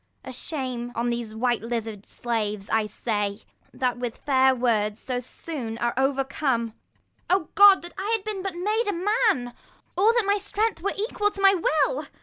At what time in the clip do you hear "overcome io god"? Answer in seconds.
5.95-7.83